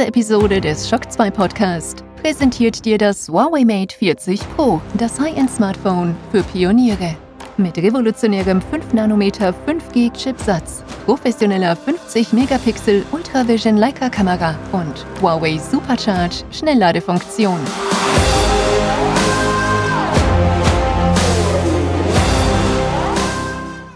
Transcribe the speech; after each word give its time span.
Diese 0.00 0.08
Episode 0.08 0.62
des 0.62 0.88
Shock 0.88 1.12
2 1.12 1.30
Podcast 1.30 2.02
präsentiert 2.22 2.86
dir 2.86 2.96
das 2.96 3.28
Huawei 3.28 3.66
Mate 3.66 3.94
40 3.94 4.40
Pro, 4.56 4.80
das 4.94 5.20
High-End-Smartphone 5.20 6.16
für 6.30 6.42
Pioniere. 6.42 7.18
Mit 7.58 7.76
revolutionärem 7.76 8.62
5 8.62 8.94
nm 8.94 9.20
5G-Chipsatz, 9.20 10.84
professioneller 11.04 11.76
50-Megapixel 11.76 13.04
Ultravision 13.12 13.76
Leica-Kamera 13.76 14.58
und 14.72 15.04
Huawei 15.20 15.58
Supercharge 15.58 16.44
Schnellladefunktion. 16.50 17.60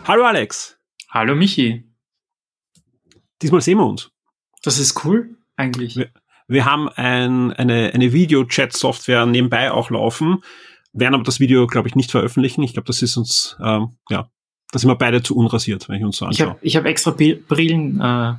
Hallo 0.05 0.25
Alex. 0.27 0.77
Hallo 1.09 1.34
Michi. 1.34 1.82
Diesmal 3.41 3.62
sehen 3.62 3.79
wir 3.79 3.87
uns. 3.87 4.11
Das 4.62 4.79
ist 4.79 5.02
cool, 5.07 5.34
eigentlich. 5.57 5.97
Wir, 5.97 6.11
wir 6.47 6.65
haben 6.65 6.89
ein, 6.89 7.53
eine, 7.53 7.93
eine 7.95 8.13
Video-Chat-Software 8.13 9.27
nebenbei 9.27 9.73
auch 9.73 9.91
laufen, 9.91 10.43
werden 10.93 11.15
aber 11.15 11.25
das 11.25 11.41
Video, 11.41 11.67
glaube 11.67 11.89
ich, 11.89 11.95
nicht 11.95 12.11
veröffentlichen. 12.11 12.63
Ich 12.63 12.75
glaube, 12.75 12.87
das 12.87 13.03
ist 13.03 13.17
uns, 13.17 13.57
ähm, 13.63 13.97
ja, 14.11 14.29
da 14.71 14.79
sind 14.79 14.89
wir 14.89 14.97
beide 14.97 15.23
zu 15.23 15.37
unrasiert, 15.37 15.89
wenn 15.89 15.97
ich 15.97 16.05
uns 16.05 16.17
so 16.19 16.27
anschaue. 16.27 16.47
Ich 16.47 16.51
habe 16.51 16.59
ich 16.63 16.77
hab 16.77 16.85
extra 16.85 17.11
Brillen, 17.13 18.01
äh, 18.01 18.35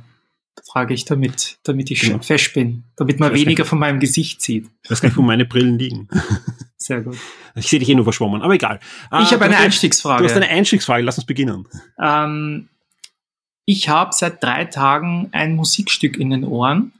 trage 0.64 0.94
ich 0.94 1.04
damit, 1.04 1.58
damit 1.64 1.90
ich 1.90 2.00
genau. 2.00 2.18
fesch 2.20 2.52
bin, 2.52 2.84
damit 2.96 3.20
man 3.20 3.34
weniger 3.34 3.64
von 3.64 3.78
meinem 3.78 4.00
Gesicht 4.00 4.40
sieht. 4.42 4.68
Ich 4.82 4.90
weiß 4.90 5.00
gar 5.00 5.08
nicht, 5.08 5.18
wo 5.18 5.22
meine 5.22 5.44
Brillen 5.44 5.78
liegen. 5.78 6.08
Sehr 6.76 7.02
gut. 7.02 7.16
Ich 7.54 7.68
sehe 7.68 7.78
dich 7.78 7.88
eh 7.88 7.94
nur 7.94 8.04
verschwommen, 8.04 8.42
aber 8.42 8.54
egal. 8.54 8.80
Ich 9.20 9.32
äh, 9.32 9.34
habe 9.34 9.46
eine 9.46 9.56
Einstiegsfrage. 9.56 10.22
Du 10.22 10.28
hast 10.28 10.36
eine 10.36 10.48
Einstiegsfrage, 10.48 11.02
lass 11.02 11.18
uns 11.18 11.26
beginnen. 11.26 11.66
Ähm, 12.00 12.68
ich 13.64 13.88
habe 13.88 14.12
seit 14.14 14.42
drei 14.42 14.64
Tagen 14.66 15.28
ein 15.32 15.56
Musikstück 15.56 16.16
in 16.16 16.30
den 16.30 16.44
Ohren, 16.44 16.92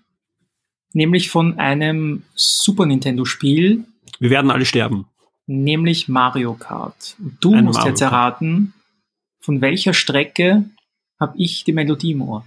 nämlich 0.97 1.31
von 1.31 1.59
einem 1.59 2.23
Super 2.35 2.87
Nintendo-Spiel. 2.87 3.85
Wir 4.19 4.31
werden 4.31 4.51
alle 4.51 4.65
sterben. 4.65 5.07
Nämlich 5.47 6.09
Mario 6.09 6.55
Kart. 6.55 7.15
Und 7.19 7.37
du 7.41 7.55
ein 7.55 7.65
musst 7.65 7.79
Mario 7.79 7.91
jetzt 7.91 8.01
erraten, 8.01 8.73
von 9.39 9.61
welcher 9.61 9.93
Strecke 9.93 10.65
habe 11.21 11.35
ich 11.37 11.65
die 11.65 11.73
Melodie 11.73 12.13
im 12.13 12.23
Ohr? 12.23 12.47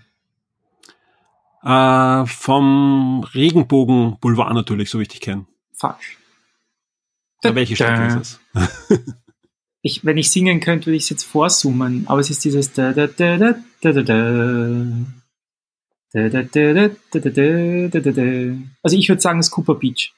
Äh, 1.64 2.25
vom 2.25 3.23
Regenbogen 3.33 4.17
Boulevard 4.20 4.53
natürlich, 4.53 4.89
so 4.89 4.97
wie 4.97 5.03
ich 5.03 5.09
dich 5.09 5.22
kenne. 5.22 5.45
Falsch. 5.73 6.17
Da, 7.42 7.55
welche 7.55 7.75
Strecke 7.75 8.20
ist 8.20 8.39
es? 8.53 9.00
ich, 9.81 10.03
wenn 10.03 10.17
ich 10.17 10.31
singen 10.31 10.59
könnte, 10.59 10.88
würde 10.88 10.97
ich 10.97 11.03
es 11.03 11.09
jetzt 11.09 11.23
vorsummen, 11.23 12.05
aber 12.08 12.20
es 12.20 12.30
ist 12.30 12.44
dieses 12.44 12.73
da 12.73 12.92
da 12.94 13.08
da 13.08 13.38
da 13.38 13.55
da 13.81 13.92
da 13.94 14.02
da 14.02 14.86
also 18.83 18.97
ich 18.97 19.09
würde 19.09 19.21
sagen, 19.21 19.39
es 19.39 19.47
ist 19.47 19.52
Cooper 19.52 19.75
Beach. 19.75 20.13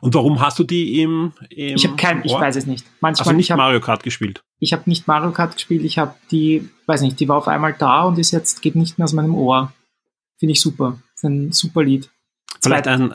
Und 0.00 0.14
warum 0.14 0.40
hast 0.40 0.58
du 0.58 0.64
die 0.64 1.02
im, 1.02 1.32
im 1.50 1.76
Ich 1.76 1.84
habe 1.86 1.96
kein, 1.96 2.24
ich 2.24 2.32
weiß 2.32 2.56
es 2.56 2.66
nicht. 2.66 2.84
Manchmal 3.00 3.28
also 3.28 3.36
nicht 3.36 3.46
ich 3.46 3.50
hab, 3.50 3.58
Mario 3.58 3.80
Kart 3.80 4.02
gespielt. 4.02 4.42
Ich 4.58 4.72
habe 4.72 4.84
nicht 4.86 5.06
Mario 5.06 5.32
Kart 5.32 5.54
gespielt. 5.54 5.82
Ich 5.84 5.98
habe 5.98 6.14
die, 6.30 6.68
weiß 6.86 7.02
nicht, 7.02 7.18
die 7.20 7.28
war 7.28 7.36
auf 7.36 7.48
einmal 7.48 7.74
da 7.74 8.04
und 8.04 8.18
ist 8.18 8.30
jetzt 8.30 8.62
geht 8.62 8.76
nicht 8.76 8.98
mehr 8.98 9.04
aus 9.04 9.12
meinem 9.12 9.34
Ohr. 9.34 9.72
Finde 10.38 10.52
ich 10.52 10.60
super. 10.60 11.00
ist 11.14 11.24
ein 11.24 11.52
super 11.52 11.82
Lied. 11.82 12.10
Vielleicht 12.60 12.86
ein, 12.86 13.14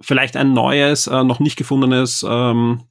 vielleicht 0.00 0.36
ein 0.36 0.52
neues, 0.52 1.06
äh, 1.06 1.22
noch 1.24 1.40
nicht 1.40 1.56
gefundenes 1.56 2.24
ähm, 2.28 2.84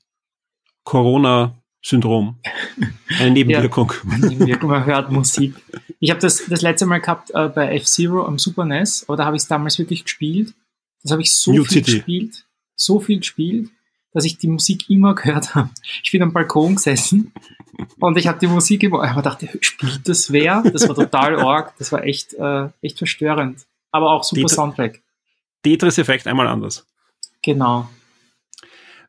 Corona 0.83 1.57
Syndrom. 1.81 2.39
Eine 3.19 3.31
Nebenwirkung. 3.31 3.91
ja, 4.09 4.17
Nebenwirkung, 4.29 4.69
man 4.71 4.85
hört 4.85 5.11
Musik. 5.11 5.55
Ich 5.99 6.09
habe 6.09 6.19
das 6.19 6.45
das 6.47 6.61
letzte 6.61 6.85
Mal 6.85 6.99
gehabt 6.99 7.31
äh, 7.33 7.47
bei 7.49 7.75
F-Zero 7.75 8.25
am 8.25 8.39
Super 8.39 8.65
NES, 8.65 9.05
aber 9.07 9.17
da 9.17 9.25
habe 9.25 9.35
ich 9.35 9.43
es 9.43 9.47
damals 9.47 9.79
wirklich 9.79 10.03
gespielt. 10.03 10.53
Das 11.01 11.11
habe 11.11 11.21
ich 11.21 11.33
so 11.33 11.51
New 11.51 11.63
viel 11.63 11.83
City. 11.83 11.97
gespielt, 11.97 12.45
so 12.75 12.99
viel 12.99 13.19
gespielt, 13.19 13.69
dass 14.13 14.25
ich 14.25 14.37
die 14.37 14.47
Musik 14.47 14.89
immer 14.89 15.15
gehört 15.15 15.55
habe. 15.55 15.69
Ich 16.03 16.11
bin 16.11 16.21
am 16.21 16.33
Balkon 16.33 16.75
gesessen 16.75 17.33
und 17.99 18.17
ich 18.17 18.27
habe 18.27 18.39
die 18.39 18.47
Musik 18.47 18.83
immer, 18.83 19.03
ich 19.03 19.21
dachte, 19.21 19.49
spielt 19.61 20.07
das 20.07 20.31
wer? 20.31 20.61
Das 20.61 20.87
war 20.87 20.95
total 20.95 21.39
arg, 21.39 21.73
das 21.77 21.91
war 21.91 22.03
echt, 22.03 22.33
äh, 22.35 22.69
echt 22.81 22.97
verstörend. 22.97 23.65
Aber 23.91 24.11
auch 24.11 24.23
super 24.23 24.41
Tetris, 24.41 24.55
Soundtrack. 24.55 25.01
Tetris-Effekt 25.63 26.27
einmal 26.27 26.47
anders. 26.47 26.85
Genau. 27.43 27.89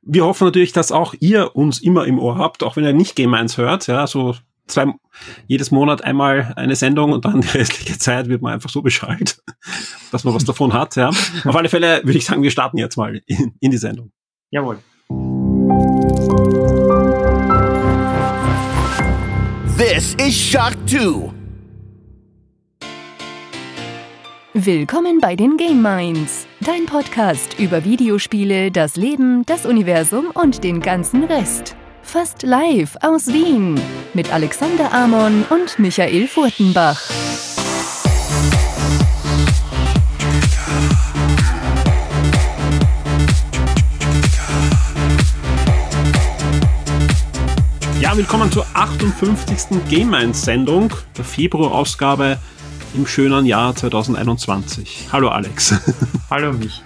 Wir 0.06 0.26
hoffen 0.26 0.44
natürlich, 0.44 0.72
dass 0.72 0.92
auch 0.92 1.15
ihr 1.20 1.56
uns 1.56 1.81
immer 1.81 2.04
im 2.04 2.19
Ohr 2.19 2.37
habt, 2.37 2.62
auch 2.62 2.76
wenn 2.76 2.84
ihr 2.84 2.92
nicht 2.92 3.16
Game 3.16 3.32
1 3.32 3.56
hört, 3.56 3.87
ja, 3.87 4.06
so 4.06 4.34
zwei, 4.66 4.92
jedes 5.47 5.70
Monat 5.70 6.04
einmal 6.04 6.53
eine 6.56 6.76
Sendung 6.76 7.12
und 7.12 7.25
dann 7.25 7.41
die 7.41 7.48
restliche 7.48 7.98
Zeit 7.98 8.28
wird 8.28 8.43
man 8.43 8.53
einfach 8.53 8.69
so 8.69 8.82
beschallt, 8.82 9.43
dass 10.12 10.25
man 10.25 10.34
was 10.34 10.44
davon 10.44 10.75
hat, 10.75 10.97
ja. 10.97 11.09
Auf 11.09 11.56
alle 11.56 11.70
Fälle 11.70 12.03
würde 12.04 12.19
ich 12.19 12.26
sagen, 12.26 12.43
wir 12.43 12.50
starten 12.50 12.76
jetzt 12.76 12.97
mal 12.97 13.22
in, 13.26 13.54
in 13.60 13.70
die 13.70 13.78
Sendung. 13.78 14.12
Jawohl. 14.50 14.78
This 19.78 20.14
is 20.16 20.38
Shock 20.38 20.75
2. 20.87 21.32
Willkommen 24.53 25.19
bei 25.20 25.34
den 25.34 25.56
Game 25.56 25.82
Minds, 25.82 26.47
dein 26.64 26.86
Podcast 26.86 27.58
über 27.58 27.84
Videospiele, 27.84 28.70
das 28.70 28.97
Leben, 28.97 29.44
das 29.44 29.66
Universum 29.66 30.30
und 30.32 30.64
den 30.64 30.80
ganzen 30.80 31.25
Rest. 31.25 31.76
Fast 32.02 32.42
live 32.42 32.97
aus 33.02 33.26
Wien 33.26 33.78
mit 34.14 34.32
Alexander 34.32 34.91
Amon 34.91 35.44
und 35.50 35.78
Michael 35.78 36.26
Furtenbach. 36.26 37.02
Ja, 48.00 48.16
willkommen 48.16 48.50
zur 48.50 48.64
58. 48.72 49.86
Game 49.91 50.10
Minds 50.10 50.42
Sendung, 50.42 50.91
der 51.19 51.25
Februarausgabe 51.26 52.38
im 52.94 53.06
schönen 53.06 53.44
Jahr 53.44 53.75
2021. 53.75 55.09
Hallo 55.10 55.28
Alex. 55.28 55.75
Hallo 56.31 56.53
Michi. 56.53 56.82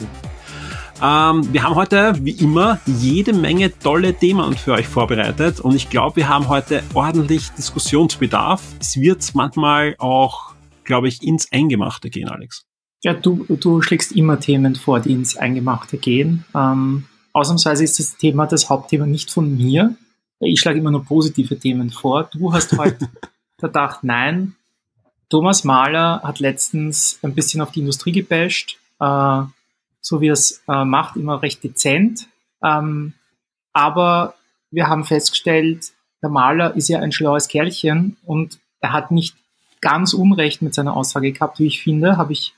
Ähm, 1.02 1.52
wir 1.52 1.62
haben 1.62 1.74
heute, 1.74 2.14
wie 2.22 2.32
immer, 2.32 2.80
jede 2.86 3.32
Menge 3.32 3.78
tolle 3.78 4.14
Themen 4.14 4.56
für 4.56 4.72
euch 4.72 4.88
vorbereitet 4.88 5.60
und 5.60 5.74
ich 5.74 5.90
glaube, 5.90 6.16
wir 6.16 6.28
haben 6.28 6.48
heute 6.48 6.82
ordentlich 6.94 7.50
Diskussionsbedarf. 7.50 8.62
Es 8.80 8.98
wird 8.98 9.34
manchmal 9.34 9.94
auch, 9.98 10.54
glaube 10.84 11.08
ich, 11.08 11.22
ins 11.22 11.52
Eingemachte 11.52 12.10
gehen, 12.10 12.28
Alex. 12.28 12.64
Ja, 13.04 13.12
du, 13.12 13.44
du 13.48 13.82
schlägst 13.82 14.12
immer 14.12 14.40
Themen 14.40 14.74
vor, 14.74 15.00
die 15.00 15.12
ins 15.12 15.36
Eingemachte 15.36 15.98
gehen. 15.98 16.44
Ähm, 16.54 17.04
ausnahmsweise 17.32 17.84
ist 17.84 17.98
das 17.98 18.16
Thema, 18.16 18.46
das 18.46 18.70
Hauptthema 18.70 19.06
nicht 19.06 19.30
von 19.30 19.56
mir. 19.56 19.94
Ich 20.40 20.60
schlage 20.60 20.78
immer 20.78 20.90
nur 20.90 21.04
positive 21.04 21.58
Themen 21.58 21.90
vor. 21.90 22.28
Du 22.32 22.52
hast 22.52 22.76
heute 22.76 23.08
gedacht, 23.60 24.00
nein, 24.02 24.54
Thomas 25.28 25.64
Mahler 25.64 26.22
hat 26.22 26.40
letztens 26.40 27.18
ein 27.22 27.34
bisschen 27.34 27.60
auf 27.60 27.70
die 27.70 27.80
Industrie 27.80 28.12
gebasht, 28.12 28.78
äh, 29.00 29.42
so 30.00 30.20
wie 30.20 30.28
er 30.28 30.32
es 30.32 30.62
äh, 30.68 30.84
macht, 30.84 31.16
immer 31.16 31.42
recht 31.42 31.62
dezent. 31.62 32.28
Ähm, 32.62 33.12
aber 33.72 34.34
wir 34.70 34.88
haben 34.88 35.04
festgestellt, 35.04 35.92
der 36.22 36.30
Maler 36.30 36.74
ist 36.76 36.88
ja 36.88 37.00
ein 37.00 37.12
schlaues 37.12 37.48
Kerlchen 37.48 38.16
und 38.24 38.58
er 38.80 38.92
hat 38.92 39.10
nicht 39.10 39.36
ganz 39.80 40.14
Unrecht 40.14 40.62
mit 40.62 40.74
seiner 40.74 40.96
Aussage 40.96 41.32
gehabt, 41.32 41.58
wie 41.58 41.66
ich 41.66 41.82
finde, 41.82 42.16
habe 42.16 42.32
ich 42.32 42.54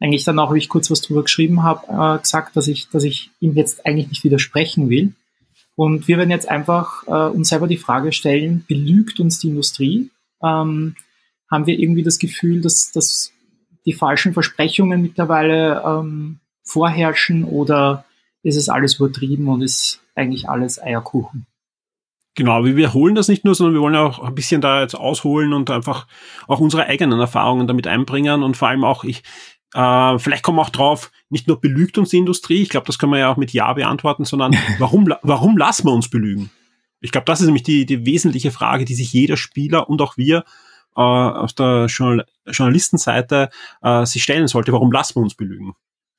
eigentlich 0.00 0.24
dann 0.24 0.38
auch, 0.38 0.52
wie 0.52 0.58
ich 0.58 0.68
kurz 0.68 0.90
was 0.90 1.00
drüber 1.00 1.22
geschrieben 1.22 1.62
habe, 1.62 2.16
äh, 2.16 2.20
gesagt, 2.20 2.56
dass 2.56 2.68
ich, 2.68 2.88
dass 2.90 3.04
ich 3.04 3.30
ihm 3.40 3.54
jetzt 3.54 3.86
eigentlich 3.86 4.08
nicht 4.08 4.24
widersprechen 4.24 4.90
will. 4.90 5.14
Und 5.76 6.08
wir 6.08 6.18
werden 6.18 6.30
jetzt 6.30 6.48
einfach 6.48 7.06
äh, 7.06 7.34
uns 7.34 7.48
selber 7.48 7.66
die 7.66 7.78
Frage 7.78 8.12
stellen, 8.12 8.64
belügt 8.68 9.20
uns 9.20 9.38
die 9.38 9.48
Industrie? 9.48 10.10
Ähm, 10.42 10.96
haben 11.52 11.66
wir 11.66 11.78
irgendwie 11.78 12.02
das 12.02 12.18
Gefühl, 12.18 12.62
dass, 12.62 12.90
dass 12.92 13.30
die 13.84 13.92
falschen 13.92 14.32
Versprechungen 14.32 15.02
mittlerweile 15.02 15.82
ähm, 15.86 16.40
vorherrschen 16.64 17.44
oder 17.44 18.06
ist 18.42 18.56
es 18.56 18.70
alles 18.70 18.96
übertrieben 18.96 19.48
und 19.48 19.60
ist 19.60 20.00
eigentlich 20.14 20.48
alles 20.48 20.82
Eierkuchen? 20.82 21.46
Genau, 22.34 22.64
wir 22.64 22.76
wiederholen 22.76 23.14
das 23.14 23.28
nicht 23.28 23.44
nur, 23.44 23.54
sondern 23.54 23.74
wir 23.74 23.82
wollen 23.82 23.94
auch 23.94 24.18
ein 24.20 24.34
bisschen 24.34 24.62
da 24.62 24.80
jetzt 24.80 24.94
ausholen 24.94 25.52
und 25.52 25.68
einfach 25.68 26.06
auch 26.48 26.60
unsere 26.60 26.86
eigenen 26.86 27.20
Erfahrungen 27.20 27.66
damit 27.66 27.86
einbringen 27.86 28.42
und 28.42 28.56
vor 28.56 28.68
allem 28.68 28.84
auch, 28.84 29.04
ich, 29.04 29.22
äh, 29.74 30.18
vielleicht 30.18 30.42
kommen 30.42 30.56
wir 30.56 30.62
auch 30.62 30.70
drauf, 30.70 31.12
nicht 31.28 31.46
nur 31.46 31.60
belügt 31.60 31.98
uns 31.98 32.08
die 32.08 32.16
Industrie, 32.16 32.62
ich 32.62 32.70
glaube, 32.70 32.86
das 32.86 32.98
können 32.98 33.12
wir 33.12 33.18
ja 33.18 33.30
auch 33.30 33.36
mit 33.36 33.52
Ja 33.52 33.74
beantworten, 33.74 34.24
sondern 34.24 34.56
warum, 34.78 35.12
warum 35.20 35.58
lassen 35.58 35.86
wir 35.86 35.92
uns 35.92 36.08
belügen? 36.08 36.50
Ich 37.02 37.12
glaube, 37.12 37.26
das 37.26 37.40
ist 37.40 37.46
nämlich 37.46 37.64
die, 37.64 37.84
die 37.84 38.06
wesentliche 38.06 38.50
Frage, 38.50 38.86
die 38.86 38.94
sich 38.94 39.12
jeder 39.12 39.36
Spieler 39.36 39.90
und 39.90 40.00
auch 40.00 40.16
wir 40.16 40.44
äh, 40.96 41.00
aus 41.00 41.54
der 41.54 41.86
Journal 41.86 42.26
Journalistenseite 42.46 43.50
äh, 43.82 44.04
sich 44.04 44.22
stellen 44.22 44.48
sollte, 44.48 44.72
warum 44.72 44.90
lassen 44.90 45.16
wir 45.16 45.22
uns 45.22 45.34
belügen? 45.34 45.74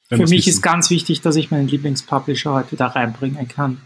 Für 0.07 0.17
mich 0.17 0.31
wissen. 0.31 0.49
ist 0.49 0.61
ganz 0.61 0.89
wichtig, 0.89 1.21
dass 1.21 1.35
ich 1.35 1.51
meinen 1.51 1.67
Lieblingspublisher 1.67 2.53
heute 2.53 2.75
da 2.75 2.87
reinbringen 2.87 3.47
kann. 3.47 3.81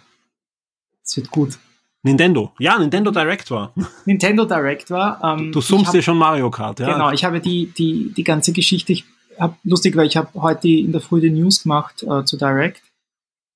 Es 1.04 1.16
wird 1.16 1.32
gut. 1.32 1.58
Nintendo. 2.04 2.52
Ja, 2.60 2.78
Nintendo 2.78 3.12
Direct 3.12 3.50
war. 3.52 3.74
Nintendo 4.06 4.46
Direct 4.46 4.92
war. 4.92 5.24
Ähm, 5.24 5.52
du 5.52 5.62
summst 5.62 5.94
dir 5.94 6.02
schon 6.02 6.18
Mario 6.18 6.50
Kart, 6.50 6.80
ja. 6.80 6.94
Genau, 6.94 7.12
ich 7.12 7.24
habe 7.24 7.40
die, 7.40 7.72
die, 7.78 8.14
die 8.16 8.24
ganze 8.24 8.52
Geschichte, 8.54 8.94
ich 8.94 9.06
hab, 9.38 9.58
lustig, 9.64 9.96
weil 9.96 10.08
ich 10.08 10.18
habe 10.18 10.30
heute 10.36 10.68
in 10.68 10.92
der 10.92 11.02
Früh 11.02 11.22
die 11.22 11.30
News 11.30 11.64
gemacht 11.64 12.04
äh, 12.04 12.24
zu 12.24 12.38
Direct. 12.38 12.82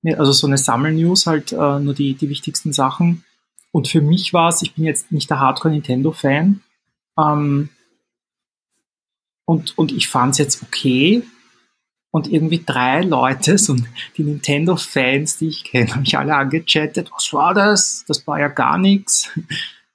Also 0.04 0.32
so 0.32 0.48
eine 0.48 0.58
Sammel-News, 0.58 1.26
halt 1.26 1.52
äh, 1.52 1.78
nur 1.78 1.94
die, 1.94 2.14
die 2.14 2.28
wichtigsten 2.28 2.72
Sachen. 2.72 3.24
Und 3.70 3.88
für 3.88 4.00
mich 4.00 4.32
war 4.32 4.48
es, 4.48 4.60
ich 4.62 4.74
bin 4.74 4.84
jetzt 4.84 5.12
nicht 5.12 5.30
der 5.30 5.38
Hardcore-Nintendo-Fan. 5.38 6.60
Ähm, 7.18 7.68
und, 9.44 9.76
und 9.76 9.92
ich 9.92 10.08
fand 10.08 10.32
es 10.32 10.38
jetzt 10.38 10.62
okay. 10.62 11.22
Und 12.10 12.30
irgendwie 12.30 12.62
drei 12.64 13.02
Leute, 13.02 13.58
so 13.58 13.76
die 14.16 14.24
Nintendo-Fans, 14.24 15.38
die 15.38 15.48
ich 15.48 15.64
kenne, 15.64 15.92
haben 15.92 16.00
mich 16.00 16.18
alle 16.18 16.34
angechattet. 16.34 17.10
Was 17.12 17.32
war 17.32 17.54
das? 17.54 18.04
Das 18.06 18.26
war 18.26 18.38
ja 18.40 18.48
gar 18.48 18.78
nichts. 18.78 19.30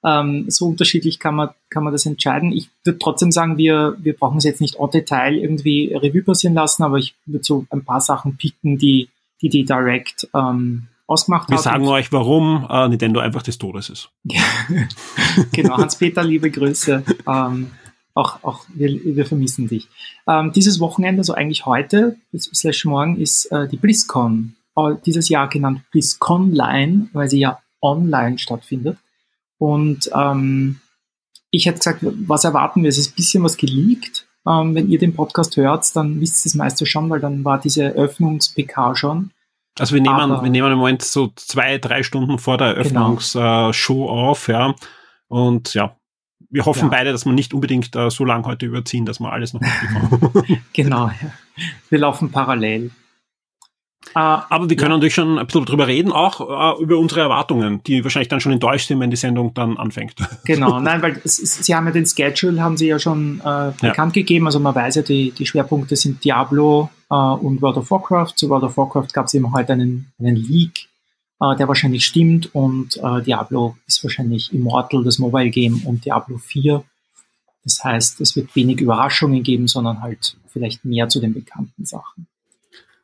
Ähm, 0.04 0.44
so 0.48 0.66
unterschiedlich 0.68 1.18
kann 1.18 1.34
man, 1.34 1.50
kann 1.70 1.82
man 1.82 1.92
das 1.92 2.06
entscheiden. 2.06 2.52
Ich 2.52 2.70
würde 2.84 3.00
trotzdem 3.00 3.32
sagen, 3.32 3.58
wir, 3.58 3.96
wir 3.98 4.14
brauchen 4.14 4.38
es 4.38 4.44
jetzt 4.44 4.60
nicht 4.60 4.76
en 4.76 4.88
Detail 4.90 5.34
irgendwie 5.34 5.92
Revue 5.92 6.22
passieren 6.22 6.54
lassen, 6.54 6.84
aber 6.84 6.98
ich 6.98 7.16
würde 7.26 7.42
so 7.42 7.66
ein 7.70 7.84
paar 7.84 8.00
Sachen 8.00 8.36
picken, 8.36 8.78
die 8.78 9.08
die, 9.40 9.48
die 9.48 9.64
Direct 9.64 10.28
ähm, 10.34 10.88
ausgemacht 11.08 11.48
wir 11.48 11.56
hat. 11.56 11.64
Wir 11.64 11.70
sagen 11.70 11.88
euch, 11.88 12.12
warum 12.12 12.66
äh, 12.70 12.88
Nintendo 12.88 13.20
einfach 13.20 13.42
des 13.42 13.58
Todes 13.58 13.90
ist. 13.90 14.10
genau, 15.52 15.78
Hans-Peter, 15.78 16.22
liebe 16.22 16.50
Grüße. 16.50 17.02
Ähm, 17.26 17.72
auch, 18.14 18.42
auch 18.44 18.64
wir, 18.74 18.90
wir 19.04 19.26
vermissen 19.26 19.68
dich. 19.68 19.88
Ähm, 20.28 20.52
dieses 20.52 20.80
Wochenende, 20.80 21.20
also 21.20 21.34
eigentlich 21.34 21.66
heute, 21.66 22.16
slash 22.36 22.84
morgen, 22.84 23.16
ist 23.16 23.46
äh, 23.46 23.66
die 23.68 23.76
BlizzCon. 23.76 24.54
Äh, 24.76 24.94
dieses 25.06 25.28
Jahr 25.28 25.48
genannt 25.48 25.82
BlizzConline, 25.90 27.08
weil 27.12 27.28
sie 27.28 27.40
ja 27.40 27.60
online 27.80 28.38
stattfindet. 28.38 28.98
Und 29.58 30.10
ähm, 30.14 30.80
ich 31.50 31.66
hätte 31.66 31.78
gesagt, 31.78 32.00
was 32.02 32.44
erwarten 32.44 32.82
wir? 32.82 32.88
Es 32.88 32.98
ist 32.98 33.12
ein 33.12 33.16
bisschen 33.16 33.42
was 33.42 33.56
geleakt. 33.56 34.26
Ähm, 34.46 34.74
wenn 34.74 34.88
ihr 34.88 34.98
den 34.98 35.14
Podcast 35.14 35.56
hört, 35.56 35.94
dann 35.96 36.20
wisst 36.20 36.44
ihr 36.44 36.50
es 36.50 36.54
meistens 36.54 36.88
schon, 36.88 37.08
weil 37.10 37.20
dann 37.20 37.44
war 37.44 37.58
diese 37.58 37.84
Eröffnungs-PK 37.84 38.94
schon. 38.96 39.30
Also 39.78 39.94
wir 39.94 40.02
nehmen, 40.02 40.14
Aber, 40.14 40.42
wir 40.42 40.50
nehmen 40.50 40.72
im 40.72 40.78
Moment 40.78 41.02
so 41.02 41.32
zwei, 41.36 41.78
drei 41.78 42.02
Stunden 42.02 42.38
vor 42.38 42.58
der. 42.58 42.68
Eröffnungsshow 42.68 44.06
genau. 44.06 44.08
auf, 44.08 44.48
ja. 44.48 44.74
Und 45.28 45.74
ja, 45.74 45.96
wir 46.50 46.64
hoffen 46.64 46.84
ja. 46.84 46.88
beide, 46.88 47.12
dass 47.12 47.26
wir 47.26 47.32
nicht 47.32 47.52
unbedingt 47.54 47.94
uh, 47.96 48.10
so 48.10 48.24
lange 48.24 48.44
heute 48.44 48.66
überziehen, 48.66 49.04
dass 49.04 49.20
wir 49.20 49.32
alles 49.32 49.52
noch 49.52 49.60
mitbekommen. 49.60 50.62
genau, 50.72 51.08
ja. 51.08 51.32
Wir 51.90 51.98
laufen 51.98 52.30
parallel. 52.30 52.90
Uh, 54.14 54.40
Aber 54.48 54.70
wir 54.70 54.76
können 54.76 54.92
ja. 54.92 54.96
natürlich 54.96 55.14
schon 55.14 55.38
ein 55.38 55.46
bisschen 55.46 55.64
drüber 55.66 55.86
reden, 55.86 56.12
auch 56.12 56.40
uh, 56.40 56.80
über 56.80 56.98
unsere 56.98 57.20
Erwartungen, 57.20 57.82
die 57.84 58.02
wahrscheinlich 58.04 58.28
dann 58.28 58.40
schon 58.40 58.52
enttäuscht 58.52 58.88
sind, 58.88 59.00
wenn 59.00 59.10
die 59.10 59.16
Sendung 59.16 59.52
dann 59.54 59.76
anfängt. 59.76 60.14
Genau, 60.44 60.80
nein, 60.80 61.02
weil 61.02 61.20
es, 61.24 61.36
Sie 61.36 61.74
haben 61.74 61.86
ja 61.86 61.92
den 61.92 62.06
Schedule, 62.06 62.60
haben 62.62 62.76
Sie 62.76 62.86
ja 62.88 62.98
schon 62.98 63.40
äh, 63.40 63.72
bekannt 63.80 64.16
ja. 64.16 64.22
gegeben. 64.22 64.46
Also 64.46 64.60
man 64.60 64.74
weiß 64.74 64.96
ja, 64.96 65.02
die, 65.02 65.32
die 65.32 65.46
Schwerpunkte 65.46 65.94
sind 65.96 66.24
Diablo 66.24 66.90
äh, 67.10 67.14
und 67.14 67.60
World 67.60 67.76
of 67.76 67.90
Warcraft. 67.90 68.32
Zu 68.36 68.48
World 68.48 68.64
of 68.64 68.76
Warcraft 68.76 69.08
gab 69.12 69.26
es 69.26 69.34
eben 69.34 69.52
heute 69.52 69.74
einen, 69.74 70.10
einen 70.18 70.36
Leak, 70.36 70.88
äh, 71.40 71.56
der 71.56 71.68
wahrscheinlich 71.68 72.06
stimmt 72.06 72.54
und 72.54 72.96
äh, 72.96 73.22
Diablo 73.22 73.76
ist 73.86 74.02
wahrscheinlich 74.02 74.52
Immortal, 74.54 75.04
das 75.04 75.18
Mobile 75.18 75.50
Game 75.50 75.82
und 75.84 76.04
Diablo 76.04 76.38
4. 76.38 76.82
Das 77.64 77.84
heißt, 77.84 78.20
es 78.22 78.36
wird 78.36 78.56
wenig 78.56 78.80
Überraschungen 78.80 79.42
geben, 79.42 79.68
sondern 79.68 80.00
halt 80.00 80.36
vielleicht 80.46 80.84
mehr 80.84 81.08
zu 81.08 81.20
den 81.20 81.34
bekannten 81.34 81.84
Sachen. 81.84 82.26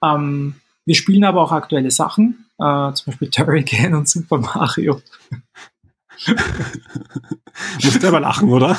Ähm, 0.02 0.54
wir 0.86 0.94
spielen 0.94 1.24
aber 1.24 1.42
auch 1.42 1.52
aktuelle 1.52 1.90
Sachen, 1.90 2.46
äh, 2.58 2.92
zum 2.92 3.06
Beispiel 3.06 3.30
Turrican 3.30 3.94
und 3.94 4.08
Super 4.08 4.38
Mario. 4.38 5.00
Musst 7.82 8.02
du 8.02 8.08
aber 8.08 8.20
lachen, 8.20 8.50
oder? 8.50 8.78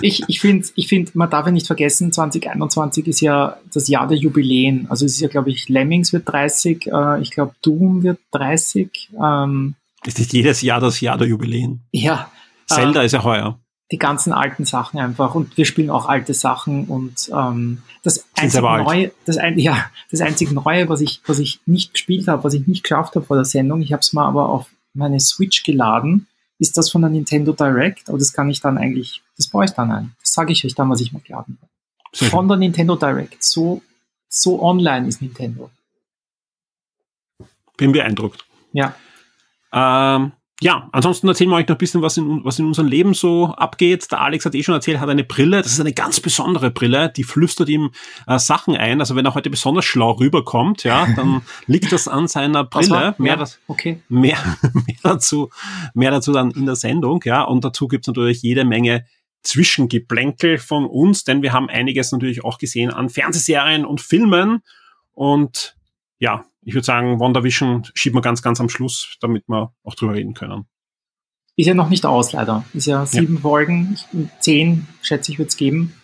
ich 0.00 0.22
ich 0.28 0.40
finde, 0.40 0.66
ich 0.74 0.88
find, 0.88 1.14
man 1.14 1.30
darf 1.30 1.46
ja 1.46 1.52
nicht 1.52 1.66
vergessen, 1.66 2.12
2021 2.12 3.06
ist 3.06 3.20
ja 3.20 3.56
das 3.72 3.88
Jahr 3.88 4.06
der 4.06 4.18
Jubiläen. 4.18 4.86
Also 4.90 5.06
es 5.06 5.12
ist 5.14 5.20
ja, 5.20 5.28
glaube 5.28 5.50
ich, 5.50 5.68
Lemmings 5.68 6.12
wird 6.12 6.28
30, 6.28 6.86
äh, 6.86 7.20
ich 7.20 7.30
glaube 7.30 7.54
Doom 7.62 8.02
wird 8.02 8.18
30. 8.32 9.10
Ähm, 9.22 9.74
ist 10.04 10.18
nicht 10.18 10.32
jedes 10.32 10.62
Jahr 10.62 10.80
das 10.80 11.00
Jahr 11.00 11.18
der 11.18 11.28
Jubiläen? 11.28 11.82
Ja. 11.92 12.30
Zelda 12.66 13.02
äh, 13.02 13.06
ist 13.06 13.12
ja 13.12 13.24
heuer 13.24 13.58
die 13.90 13.98
ganzen 13.98 14.32
alten 14.32 14.64
Sachen 14.64 15.00
einfach 15.00 15.34
und 15.34 15.56
wir 15.56 15.64
spielen 15.64 15.90
auch 15.90 16.06
alte 16.06 16.32
Sachen 16.34 16.84
und 16.84 17.30
ähm, 17.34 17.82
das 18.02 18.24
einzige 18.36 18.62
neue, 18.62 19.12
das, 19.24 19.36
ein, 19.36 19.58
ja, 19.58 19.90
das 20.10 20.20
einzige 20.20 20.54
neue, 20.54 20.88
was 20.88 21.00
ich, 21.00 21.20
was 21.26 21.38
ich 21.38 21.60
nicht 21.66 21.94
gespielt 21.94 22.28
habe, 22.28 22.44
was 22.44 22.54
ich 22.54 22.66
nicht 22.66 22.84
geschafft 22.84 23.16
habe 23.16 23.26
vor 23.26 23.36
der 23.36 23.44
Sendung, 23.44 23.82
ich 23.82 23.92
habe 23.92 24.00
es 24.00 24.12
mal 24.12 24.26
aber 24.26 24.48
auf 24.48 24.70
meine 24.94 25.18
Switch 25.18 25.64
geladen, 25.64 26.28
ist 26.58 26.76
das 26.76 26.90
von 26.90 27.00
der 27.00 27.10
Nintendo 27.10 27.52
Direct, 27.52 28.08
aber 28.08 28.18
das 28.18 28.32
kann 28.32 28.48
ich 28.48 28.60
dann 28.60 28.78
eigentlich, 28.78 29.22
das 29.36 29.48
baue 29.48 29.64
ich 29.64 29.70
dann 29.72 29.90
ein. 29.90 30.14
Das 30.20 30.34
sage 30.34 30.52
ich 30.52 30.64
euch 30.64 30.74
dann, 30.74 30.90
was 30.90 31.00
ich 31.00 31.12
mal 31.12 31.22
geladen 31.22 31.58
habe. 31.60 32.30
Von 32.30 32.48
der 32.48 32.58
Nintendo 32.58 32.96
Direct. 32.96 33.42
So, 33.42 33.82
so 34.28 34.62
online 34.62 35.08
ist 35.08 35.22
Nintendo. 35.22 35.70
Bin 37.76 37.92
beeindruckt. 37.92 38.44
Ja. 38.72 38.94
Ähm, 39.72 40.32
ja, 40.62 40.88
ansonsten 40.92 41.26
erzählen 41.26 41.48
wir 41.48 41.56
euch 41.56 41.68
noch 41.68 41.76
ein 41.76 41.78
bisschen, 41.78 42.02
was 42.02 42.18
in, 42.18 42.44
was 42.44 42.58
in 42.58 42.66
unserem 42.66 42.86
Leben 42.86 43.14
so 43.14 43.46
abgeht. 43.46 44.10
Der 44.12 44.20
Alex 44.20 44.44
hat 44.44 44.54
eh 44.54 44.62
schon 44.62 44.74
erzählt, 44.74 45.00
hat 45.00 45.08
eine 45.08 45.24
Brille. 45.24 45.62
Das 45.62 45.72
ist 45.72 45.80
eine 45.80 45.94
ganz 45.94 46.20
besondere 46.20 46.70
Brille, 46.70 47.10
die 47.10 47.24
flüstert 47.24 47.70
ihm 47.70 47.90
äh, 48.26 48.38
Sachen 48.38 48.76
ein. 48.76 49.00
Also 49.00 49.16
wenn 49.16 49.24
er 49.24 49.34
heute 49.34 49.48
besonders 49.48 49.86
schlau 49.86 50.12
rüberkommt, 50.12 50.84
ja, 50.84 51.08
dann 51.16 51.40
liegt 51.66 51.90
das 51.92 52.08
an 52.08 52.28
seiner 52.28 52.64
Brille. 52.64 53.14
Mehr, 53.16 53.38
ja, 53.38 53.46
okay. 53.68 54.02
mehr, 54.10 54.36
mehr 54.74 54.98
dazu, 55.02 55.48
mehr 55.94 56.10
dazu 56.10 56.32
dann 56.32 56.50
in 56.50 56.66
der 56.66 56.76
Sendung, 56.76 57.22
ja. 57.24 57.42
Und 57.42 57.64
dazu 57.64 57.88
gibt's 57.88 58.06
natürlich 58.06 58.42
jede 58.42 58.66
Menge 58.66 59.06
Zwischengeplänkel 59.42 60.58
von 60.58 60.84
uns, 60.84 61.24
denn 61.24 61.40
wir 61.40 61.54
haben 61.54 61.70
einiges 61.70 62.12
natürlich 62.12 62.44
auch 62.44 62.58
gesehen 62.58 62.90
an 62.90 63.08
Fernsehserien 63.08 63.86
und 63.86 64.02
Filmen. 64.02 64.62
Und 65.14 65.76
ja, 66.20 66.44
ich 66.62 66.74
würde 66.74 66.84
sagen, 66.84 67.18
WandaVision 67.18 67.88
schieben 67.94 68.18
wir 68.18 68.22
ganz, 68.22 68.42
ganz 68.42 68.60
am 68.60 68.68
Schluss, 68.68 69.16
damit 69.20 69.48
wir 69.48 69.72
auch 69.82 69.94
drüber 69.94 70.14
reden 70.14 70.34
können. 70.34 70.66
Ist 71.56 71.66
ja 71.66 71.74
noch 71.74 71.88
nicht 71.88 72.06
aus, 72.06 72.32
leider. 72.32 72.64
Ist 72.74 72.86
ja 72.86 73.04
sieben 73.06 73.34
ja. 73.34 73.40
Folgen, 73.40 73.98
zehn, 74.38 74.86
schätze 75.02 75.32
ich, 75.32 75.38
wird 75.38 75.48
es 75.48 75.56
geben. 75.56 75.94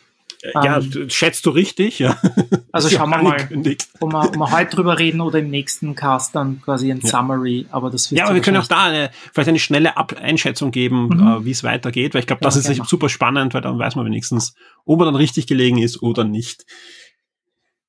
Ja, 0.54 0.78
ähm, 0.78 1.10
schätzt 1.10 1.46
du 1.46 1.50
richtig, 1.50 1.98
ja. 1.98 2.16
Also 2.72 2.90
schauen 2.90 3.08
wir 3.08 3.22
mal, 3.22 3.36
ob 3.40 3.64
wir, 3.64 3.76
ob 4.02 4.36
wir 4.36 4.50
heute 4.50 4.76
drüber 4.76 4.98
reden 4.98 5.22
oder 5.22 5.38
im 5.38 5.48
nächsten 5.48 5.94
Cast 5.94 6.34
dann 6.34 6.60
quasi 6.60 6.90
ein 6.90 7.00
ja. 7.00 7.08
Summary. 7.08 7.66
Aber 7.70 7.88
das 7.88 8.10
ja, 8.10 8.26
aber 8.26 8.34
wir 8.34 8.42
können 8.42 8.58
auch 8.58 8.66
da 8.66 8.84
eine, 8.84 9.10
vielleicht 9.32 9.48
eine 9.48 9.58
schnelle 9.58 9.96
Ab 9.96 10.14
Einschätzung 10.20 10.72
geben, 10.72 11.08
mhm. 11.08 11.26
äh, 11.26 11.44
wie 11.46 11.52
es 11.52 11.64
weitergeht, 11.64 12.12
weil 12.12 12.20
ich 12.20 12.26
glaube, 12.26 12.42
das 12.42 12.62
ja, 12.62 12.70
ist 12.70 12.86
super 12.86 13.08
spannend, 13.08 13.54
weil 13.54 13.62
dann 13.62 13.78
weiß 13.78 13.96
man 13.96 14.04
wenigstens, 14.04 14.54
ob 14.84 15.00
er 15.00 15.06
dann 15.06 15.16
richtig 15.16 15.46
gelegen 15.46 15.78
ist 15.78 16.02
oder 16.02 16.24
nicht. 16.24 16.66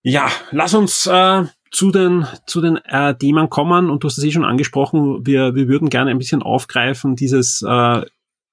Ja, 0.04 0.30
lass 0.52 0.74
uns 0.74 1.06
äh, 1.06 1.44
zu 1.72 1.92
den, 1.92 2.26
zu 2.46 2.62
den 2.62 2.78
äh, 2.78 3.18
Themen 3.18 3.50
kommen 3.50 3.90
und 3.90 4.04
du 4.04 4.08
hast 4.08 4.18
es 4.18 4.24
eh 4.24 4.32
schon 4.32 4.46
angesprochen, 4.46 5.26
wir, 5.26 5.56
wir 5.56 5.68
würden 5.68 5.90
gerne 5.90 6.12
ein 6.12 6.18
bisschen 6.18 6.42
aufgreifen, 6.42 7.16
dieses 7.16 7.62
äh, 7.62 8.02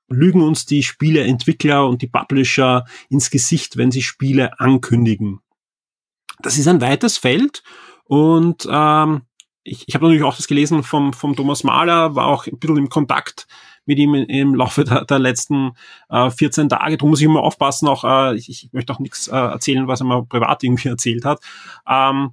lügen 0.09 0.42
uns 0.42 0.66
die 0.66 0.83
Spieleentwickler 0.83 1.87
und 1.87 2.02
die 2.02 2.06
Publisher 2.06 2.85
ins 3.09 3.30
Gesicht, 3.30 3.76
wenn 3.76 3.90
sie 3.90 4.02
Spiele 4.02 4.59
ankündigen. 4.61 5.40
Das 6.40 6.59
ist 6.59 6.68
ein 6.68 6.80
weites 6.80 7.16
Feld 7.16 7.62
und 8.04 8.68
ähm, 8.71 9.23
ich, 9.62 9.88
ich 9.88 9.94
habe 9.94 10.04
natürlich 10.04 10.25
auch 10.25 10.37
das 10.37 10.47
gelesen 10.47 10.83
vom, 10.83 11.12
vom 11.12 11.35
Thomas 11.37 11.64
Mahler, 11.64 12.14
war 12.14 12.26
auch 12.26 12.47
ein 12.47 12.59
bisschen 12.59 12.76
im 12.76 12.88
Kontakt 12.90 13.47
mit 13.87 13.99
ihm 13.99 14.14
im 14.14 14.54
Laufe 14.54 14.85
der, 14.85 15.04
der 15.04 15.18
letzten 15.18 15.73
äh, 16.09 16.30
14 16.30 16.68
Tage. 16.68 16.97
Darum 16.97 17.11
muss 17.11 17.21
ich 17.21 17.26
immer 17.26 17.42
aufpassen, 17.42 17.88
auch 17.88 18.04
äh, 18.04 18.37
ich, 18.37 18.49
ich 18.49 18.73
möchte 18.73 18.92
auch 18.92 18.99
nichts 18.99 19.28
äh, 19.28 19.37
erzählen, 19.37 19.88
was 19.88 20.00
er 20.00 20.06
mal 20.06 20.25
privat 20.25 20.62
irgendwie 20.62 20.88
erzählt 20.90 21.25
hat. 21.25 21.40
Ähm, 21.88 22.30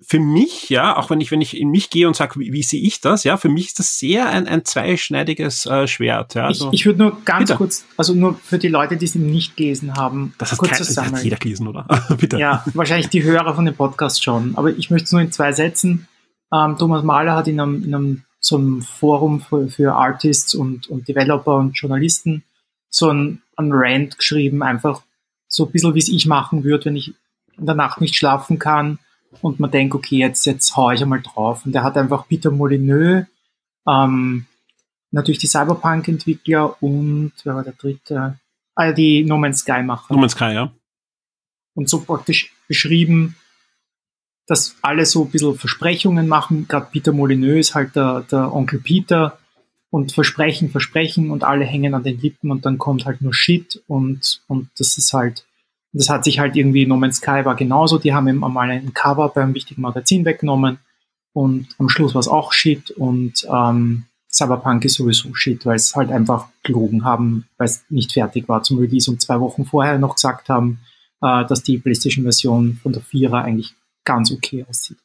für 0.00 0.20
mich, 0.20 0.68
ja, 0.68 0.96
auch 0.96 1.08
wenn 1.08 1.20
ich, 1.20 1.30
wenn 1.30 1.40
ich 1.40 1.58
in 1.58 1.70
mich 1.70 1.88
gehe 1.88 2.06
und 2.06 2.14
sage, 2.14 2.38
wie, 2.38 2.52
wie 2.52 2.62
sehe 2.62 2.82
ich 2.82 3.00
das, 3.00 3.24
ja, 3.24 3.36
für 3.38 3.48
mich 3.48 3.68
ist 3.68 3.78
das 3.78 3.98
sehr 3.98 4.28
ein, 4.28 4.46
ein 4.46 4.64
zweischneidiges 4.64 5.64
äh, 5.66 5.86
Schwert. 5.88 6.34
Ja, 6.34 6.46
also, 6.46 6.68
ich 6.68 6.80
ich 6.80 6.86
würde 6.86 6.98
nur 6.98 7.24
ganz 7.24 7.48
bitte. 7.48 7.56
kurz, 7.56 7.86
also 7.96 8.12
nur 8.12 8.34
für 8.34 8.58
die 8.58 8.68
Leute, 8.68 8.96
die 8.96 9.06
es 9.06 9.14
nicht 9.14 9.56
gelesen 9.56 9.94
haben, 9.94 10.34
das 10.38 10.52
hat, 10.52 10.58
kurz 10.58 10.72
kein, 10.72 10.78
das 10.78 10.96
hat 10.96 11.24
jeder 11.24 11.38
gelesen, 11.38 11.66
oder? 11.66 11.86
bitte. 12.20 12.38
Ja, 12.38 12.64
wahrscheinlich 12.74 13.08
die 13.08 13.22
Hörer 13.22 13.54
von 13.54 13.64
dem 13.64 13.74
Podcast 13.74 14.22
schon, 14.22 14.54
aber 14.56 14.70
ich 14.70 14.90
möchte 14.90 15.06
es 15.06 15.12
nur 15.12 15.22
in 15.22 15.32
zwei 15.32 15.52
Sätzen. 15.52 16.08
Ähm, 16.52 16.76
Thomas 16.78 17.02
Mahler 17.02 17.34
hat 17.34 17.48
in 17.48 17.58
einem, 17.58 17.82
in 17.82 17.94
einem 17.94 18.22
so 18.38 18.56
einem 18.56 18.82
Forum 18.82 19.40
für, 19.40 19.68
für 19.68 19.94
Artists 19.94 20.54
und, 20.54 20.88
und 20.88 21.08
Developer 21.08 21.56
und 21.56 21.72
Journalisten 21.72 22.44
so 22.90 23.10
ein, 23.10 23.42
ein 23.56 23.70
Rant 23.72 24.18
geschrieben, 24.18 24.62
einfach 24.62 25.02
so 25.48 25.64
ein 25.64 25.72
bisschen, 25.72 25.94
wie 25.94 26.00
es 26.00 26.08
ich 26.08 26.26
machen 26.26 26.64
würde, 26.64 26.84
wenn 26.84 26.96
ich 26.96 27.14
in 27.58 27.64
der 27.64 27.74
Nacht 27.74 28.02
nicht 28.02 28.14
schlafen 28.14 28.58
kann 28.58 28.98
und 29.42 29.60
man 29.60 29.70
denkt, 29.70 29.94
okay, 29.94 30.16
jetzt, 30.16 30.46
jetzt 30.46 30.76
hau 30.76 30.90
ich 30.90 31.02
einmal 31.02 31.22
drauf. 31.22 31.64
Und 31.66 31.74
er 31.74 31.82
hat 31.82 31.96
einfach 31.96 32.26
Peter 32.28 32.50
Molyneux, 32.50 33.26
ähm, 33.88 34.46
natürlich 35.10 35.38
die 35.38 35.46
Cyberpunk-Entwickler 35.46 36.82
und, 36.82 37.32
wer 37.44 37.54
war 37.54 37.64
der 37.64 37.74
dritte? 37.74 38.38
Ah, 38.74 38.92
die 38.92 39.24
No 39.24 39.38
Man's 39.38 39.60
Sky-Macher. 39.60 40.14
No 40.14 40.20
Man's 40.20 40.32
Sky, 40.32 40.52
ja. 40.52 40.72
Und 41.74 41.88
so 41.88 42.00
praktisch 42.00 42.52
beschrieben, 42.68 43.36
dass 44.46 44.76
alle 44.82 45.06
so 45.06 45.24
ein 45.24 45.30
bisschen 45.30 45.56
Versprechungen 45.56 46.28
machen. 46.28 46.68
Gerade 46.68 46.88
Peter 46.90 47.12
Molyneux 47.12 47.58
ist 47.58 47.74
halt 47.74 47.96
der, 47.96 48.22
der 48.30 48.52
Onkel 48.52 48.80
Peter 48.80 49.38
und 49.90 50.12
versprechen, 50.12 50.70
versprechen 50.70 51.30
und 51.30 51.44
alle 51.44 51.64
hängen 51.64 51.94
an 51.94 52.02
den 52.02 52.20
Lippen 52.20 52.50
und 52.50 52.66
dann 52.66 52.78
kommt 52.78 53.06
halt 53.06 53.22
nur 53.22 53.34
Shit 53.34 53.82
und, 53.86 54.42
und 54.46 54.68
das 54.78 54.98
ist 54.98 55.12
halt 55.12 55.45
das 55.96 56.08
hat 56.08 56.24
sich 56.24 56.38
halt 56.38 56.56
irgendwie 56.56 56.86
No 56.86 56.96
Man's 56.96 57.16
Sky 57.16 57.44
war 57.44 57.54
genauso, 57.54 57.98
die 57.98 58.14
haben 58.14 58.28
ihm 58.28 58.44
einmal 58.44 58.70
ein 58.70 58.92
Cover 58.92 59.28
beim 59.28 59.54
wichtigen 59.54 59.82
Magazin 59.82 60.24
weggenommen 60.24 60.78
und 61.32 61.68
am 61.78 61.88
Schluss 61.88 62.14
war 62.14 62.20
es 62.20 62.28
auch 62.28 62.52
Shit 62.52 62.90
und 62.90 63.46
ähm, 63.50 64.04
Cyberpunk 64.30 64.84
ist 64.84 64.94
sowieso 64.94 65.34
Shit, 65.34 65.64
weil 65.64 65.76
es 65.76 65.94
halt 65.94 66.10
einfach 66.10 66.48
gelogen 66.62 67.04
haben, 67.04 67.46
weil 67.56 67.66
es 67.66 67.84
nicht 67.88 68.12
fertig 68.12 68.48
war 68.48 68.62
zum 68.62 68.78
Release 68.78 69.10
und 69.10 69.22
zwei 69.22 69.40
Wochen 69.40 69.64
vorher 69.64 69.98
noch 69.98 70.14
gesagt 70.14 70.48
haben, 70.48 70.80
äh, 71.22 71.44
dass 71.46 71.62
die 71.62 71.78
PlayStation-Version 71.78 72.78
von 72.82 72.92
der 72.92 73.02
Vierer 73.02 73.42
eigentlich 73.42 73.74
ganz 74.04 74.30
okay 74.32 74.64
aussieht. 74.68 74.98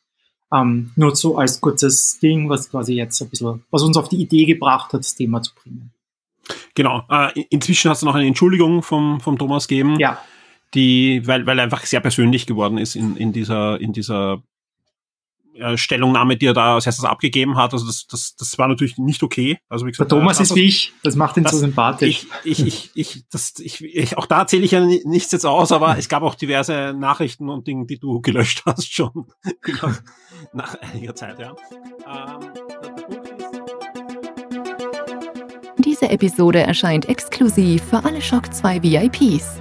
Ähm, 0.53 0.91
nur 0.95 1.15
so 1.15 1.38
als 1.38 1.62
kurzes 1.62 2.19
Ding, 2.19 2.50
was 2.50 2.69
quasi 2.69 2.93
jetzt 2.93 3.21
ein 3.21 3.29
bisschen, 3.29 3.63
was 3.71 3.83
uns 3.83 3.95
auf 3.95 4.10
die 4.10 4.21
Idee 4.21 4.45
gebracht 4.45 4.91
hat, 4.91 5.00
das 5.00 5.15
Thema 5.15 5.41
zu 5.41 5.53
bringen. 5.55 5.93
Genau. 6.75 7.03
Äh, 7.10 7.45
inzwischen 7.50 7.89
hast 7.89 8.01
du 8.01 8.05
noch 8.05 8.15
eine 8.15 8.27
Entschuldigung 8.27 8.83
vom, 8.83 9.21
vom 9.21 9.38
Thomas 9.38 9.67
gegeben. 9.67 9.98
Ja. 10.00 10.21
Die, 10.74 11.22
weil, 11.25 11.46
weil 11.46 11.60
er 11.60 11.66
einfach 11.66 11.86
sehr 11.86 12.00
persönlich 12.00 12.46
geworden 12.46 12.78
ist 12.78 12.96
in, 12.96 13.18
in 13.18 13.34
dieser, 13.34 13.80
in 13.82 13.92
dieser 13.92 14.42
äh, 15.54 15.78
Stellungnahme, 15.78 16.38
die 16.38 16.46
er 16.46 16.54
da 16.54 16.75
als 16.75 16.86
erstes 16.86 17.04
abgegeben 17.06 17.58
hat. 17.58 17.74
Also 17.74 17.86
das, 17.86 18.08
das, 18.08 18.36
das 18.36 18.58
war 18.58 18.68
natürlich 18.68 18.98
nicht 18.98 19.22
okay. 19.22 19.60
Also 19.70 19.86
wie 19.86 19.92
gesagt, 19.92 20.10
Der 20.10 20.18
Thomas 20.18 20.40
ist 20.40 20.56
wie 20.56 20.63
ich, 20.63 20.94
das 21.04 21.16
macht 21.16 21.38
ihn 21.38 21.44
das, 21.44 21.51
so 21.51 21.58
sympathisch. 21.60 22.25
Ich, 22.44 22.60
ich, 22.60 22.68
ich, 22.68 22.92
ich, 22.96 23.24
das, 23.30 23.54
ich, 23.60 23.84
ich, 23.84 24.18
auch 24.18 24.25
da 24.25 24.40
erzähle 24.40 24.63
ich 24.63 24.72
ja 24.72 24.80
nichts 24.80 25.32
jetzt 25.32 25.46
aus, 25.46 25.72
aber 25.72 25.98
es 25.98 26.08
gab 26.08 26.24
auch 26.24 26.36
diverse 26.36 26.96
Nachrichten 26.98 27.50
und 27.50 27.68
Dinge, 27.68 27.86
die 27.86 28.00
du 28.00 28.22
gelöscht 28.22 28.63
hast 28.66 28.94
schon 28.94 29.28
nach 30.54 30.75
einiger 30.75 31.16
Zeit, 31.16 31.38
ja. 31.40 31.54
Ähm, 32.08 32.50
Diese 35.86 36.10
Episode 36.10 36.62
erscheint 36.62 37.10
exklusiv 37.10 37.84
für 37.84 38.04
alle 38.04 38.22
Shock 38.22 38.54
2 38.54 38.82
VIPs. 38.82 39.61